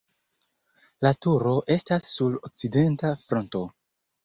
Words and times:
La 1.07 1.11
turo 1.25 1.51
estas 1.77 2.09
sur 2.15 2.41
okcidenta 2.51 3.15
fronto. 3.27 3.65